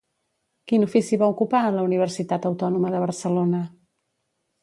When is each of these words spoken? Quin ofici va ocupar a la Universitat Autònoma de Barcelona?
Quin 0.69 0.85
ofici 0.85 1.19
va 1.23 1.27
ocupar 1.33 1.59
a 1.67 1.73
la 1.75 1.83
Universitat 1.89 2.49
Autònoma 2.51 2.93
de 2.97 3.01
Barcelona? 3.03 3.63